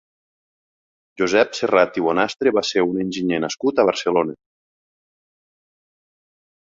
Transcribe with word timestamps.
Josep 1.21 1.51
Serrat 1.59 1.99
i 2.01 2.03
Bonastre 2.07 2.55
va 2.59 2.63
ser 2.71 2.85
un 2.93 2.97
enginyer 3.05 3.41
nascut 3.47 3.83
a 3.85 3.89
Barcelona. 3.91 4.37